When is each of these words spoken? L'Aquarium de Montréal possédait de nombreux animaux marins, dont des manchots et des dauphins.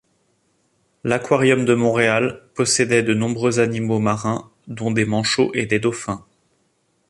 L'Aquarium 1.03 1.63
de 1.63 1.75
Montréal 1.75 2.45
possédait 2.55 3.03
de 3.03 3.13
nombreux 3.13 3.59
animaux 3.59 3.99
marins, 3.99 4.49
dont 4.65 4.89
des 4.89 5.05
manchots 5.05 5.51
et 5.53 5.67
des 5.67 5.79
dauphins. 5.79 6.25